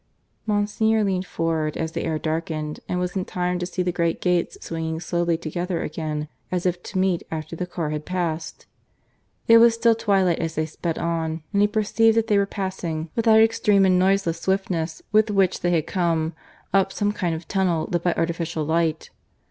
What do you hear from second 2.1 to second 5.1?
darkened, and was in time to see the great gates swinging